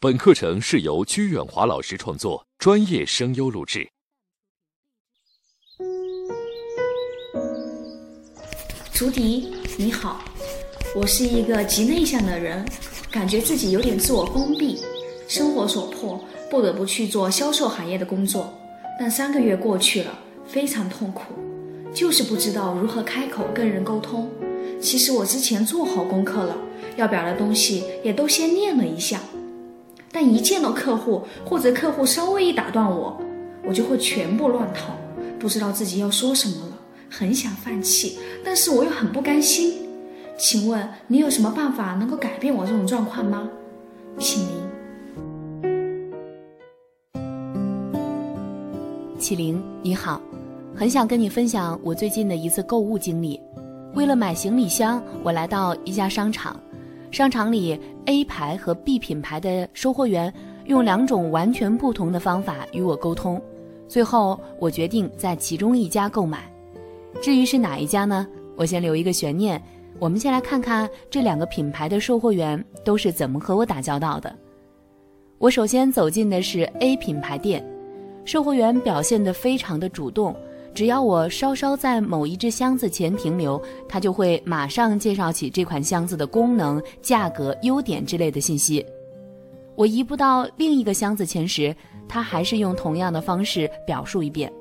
[0.00, 3.90] 本课程是由鞠远华老师创作，专业声优录制。
[8.92, 10.22] 竹笛，你好，
[10.94, 12.64] 我是一个极内向的人，
[13.10, 14.78] 感觉自己有点自我封闭，
[15.26, 18.56] 生活所迫，不得不去做销售行业的工作。
[19.00, 21.34] 但三个月过去了，非常痛苦，
[21.92, 24.30] 就是不知道如何开口跟人沟通。
[24.80, 26.56] 其实我之前做好功课了，
[26.96, 29.20] 要表达东西也都先练了一下。
[30.10, 33.20] 但一见到客户，或者客户稍微一打断我，
[33.66, 34.94] 我就会全部乱套，
[35.38, 36.72] 不知道自己要说什么了，
[37.10, 39.74] 很想放弃，但是我又很不甘心。
[40.38, 43.48] 请问你有什么办法能够改变我这种状况吗？
[44.18, 44.48] 启灵，
[49.18, 50.20] 启灵，你好，
[50.74, 53.40] 很想跟你分享我最近的一次购物经历。
[53.94, 56.58] 为了买行李箱，我来到一家商场。
[57.10, 60.32] 商场里 A 牌和 B 品牌的售货员
[60.66, 63.40] 用两种完全不同的方法与我沟通，
[63.88, 66.50] 最后我决定在其中一家购买。
[67.22, 68.26] 至于是哪一家呢？
[68.56, 69.60] 我先留一个悬念。
[69.98, 74.32] 我们先来看看这两个品牌的售货员都是怎么和我打交道的。
[75.38, 77.64] 我首先走进的是 A 品牌店，
[78.24, 80.36] 售货员表现得非常的主动。
[80.78, 88.86] 只要我稍稍在某一只箱子前停留，他就会马上介绍起这款箱子的功能、价格、优点之类的信息。
[89.74, 91.74] 我移步到另一个箱子前时，
[92.08, 94.52] 他还是用同样的方式表述一遍。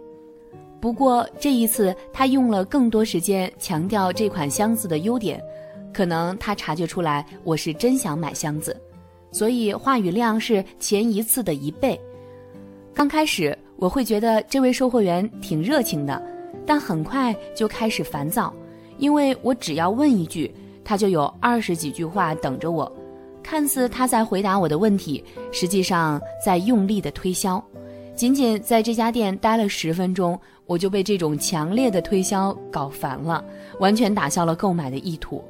[0.79, 5.39] 不过这一次，他用了更多时间强调这款箱子的优点，
[5.93, 8.75] 可能他察觉出来我是真想买箱子，
[9.31, 11.95] 所以话语量是前一次的一倍。
[12.91, 13.55] 刚开始。
[13.77, 16.21] 我会觉得这位售货员挺热情的，
[16.65, 18.53] 但很快就开始烦躁，
[18.97, 20.53] 因为我只要问一句，
[20.83, 22.91] 他就有二十几句话等着我。
[23.43, 27.63] 看似他在回答我的问题，实际上在用力的推销。
[28.15, 33.45] 仅仅在这家店待了十分钟，我就被这种强烈的推销搞烦了，
[33.79, 35.41] 完全打消了购买的意图。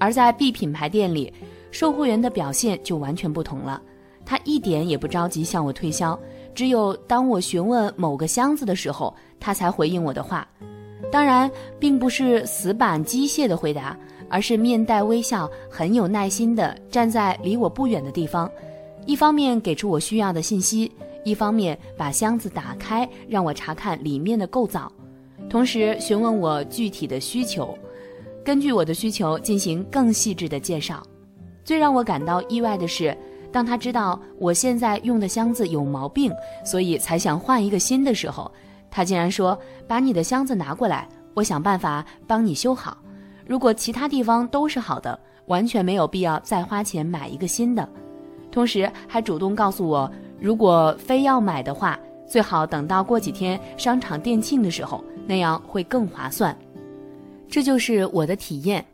[0.00, 1.32] 而在 B 品牌店里，
[1.70, 3.80] 售货员的表现就完全不同了，
[4.24, 6.18] 他一点也不着急向我推销。
[6.54, 10.46] 只有当我询问某个箱子的时候，他才回应我的话。
[11.10, 13.96] 当然，并不是死板机械的回答，
[14.28, 18.50] 而是面带微笑、很有耐心地站在离我不远的地方，
[19.06, 20.90] 一方面给出我需要的信息，
[21.24, 24.90] 一方面把箱子打开，让我查看里面的构造，
[25.48, 27.76] 同时询问我具体的需求，
[28.44, 31.02] 根据我的需求进行更细致的介绍。
[31.64, 33.16] 最让我感到意外的是。
[33.54, 36.32] 当他知道我现在用的箱子有毛病，
[36.64, 38.50] 所以才想换一个新的时候，
[38.90, 39.56] 他竟然说
[39.86, 42.98] ：“把你的箱子拿过来，我想办法帮你修好。
[43.46, 45.16] 如果其他地方都是好的，
[45.46, 47.88] 完全没有必要再花钱买一个新的。”
[48.50, 50.10] 同时还主动告诉我，
[50.40, 56.56] 如果非要买的话，最好等到过几天商场店庆的时候，那样会更划算。
[57.48, 58.84] 这就是我的体验。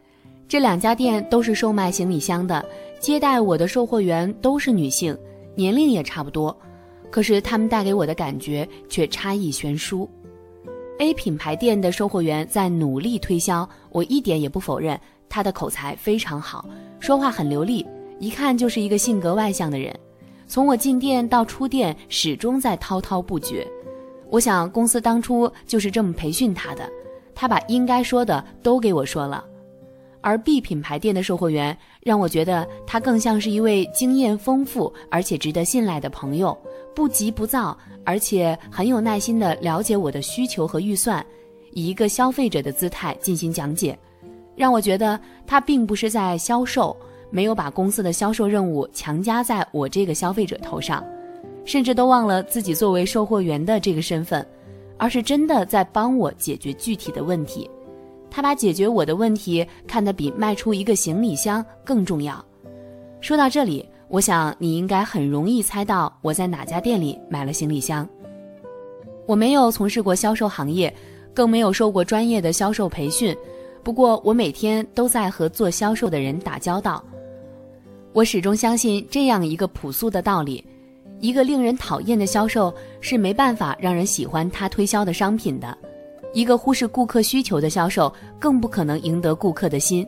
[0.46, 2.62] 这两家店都是售卖行李箱的。
[3.00, 5.16] 接待我的售货员都是女性，
[5.54, 6.54] 年龄也差不多，
[7.10, 10.08] 可是她们带给我的感觉却差异悬殊。
[10.98, 15.00] A 品牌店的售货员在努力推销，我一点也不否认，
[15.30, 16.68] 他的口才非常好，
[16.98, 17.86] 说话很流利，
[18.18, 19.98] 一看就是一个性格外向的人。
[20.46, 23.66] 从我进店到出店，始终在滔滔不绝。
[24.28, 26.86] 我想公司当初就是这么培训他的，
[27.34, 29.42] 他把应该说的都给我说了。
[30.22, 36.56] 而 B 品牌店的售货员让我觉得他更像是一位经验丰富而且值得信赖的朋友，
[36.94, 41.24] 不急不躁，而且很有耐心地了解我的需求和预算，
[41.72, 43.98] 以一个消费者的姿态进行讲解，
[44.54, 46.94] 让我觉得他并不是在销售，
[47.30, 51.02] 没有把公司的销售任务强加在我这个消费者头上，
[51.64, 54.46] 甚至都忘了自己作为售货员的这个身份，
[54.98, 57.70] 而是真的在帮我解决具体的问题。
[58.30, 62.42] 他把解决我的问题看得比卖出一个行李箱更重要。
[63.20, 68.08] 说到这里，我想你应该很容易猜到我在哪家店里买了行李箱。
[69.26, 70.92] 我没有从事过销售行业，
[71.34, 73.36] 更没有受过专业的销售培训。
[73.82, 77.04] 不过，我每天都在和做销售的人打交道。
[78.12, 80.64] 我始终相信这样一个朴素的道理：
[81.20, 85.78] 一个令人讨厌的销售是没办法让人喜欢他推销的商品的。
[86.32, 90.06] 一个忽视顾客需求的销售，更不可能赢得顾客的心。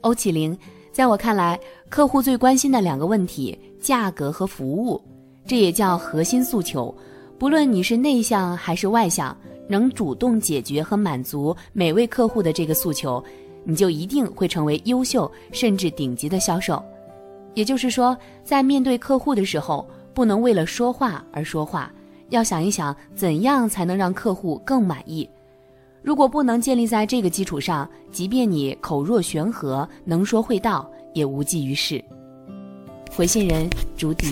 [0.00, 0.56] 欧启玲，
[0.92, 1.58] 在我看来，
[1.88, 5.00] 客户最关心的两个问题：价格和服务，
[5.46, 6.94] 这也叫核心诉求。
[7.38, 9.36] 不论你是内向还是外向，
[9.68, 13.22] 能主动解决和满足每位客户的这个诉求，
[13.64, 16.82] 你就一定会成为优秀甚至顶级的销售。
[17.54, 21.92] 也就是说，在面对客户的时候，不能为了说话而说话，
[22.30, 25.28] 要想一想怎样才能让客户更满意。
[26.02, 32.02] 如果不能建立在这个基础上，即便你口若悬河、能说会道，也无济于事。
[33.10, 34.26] 回信人：竹笛。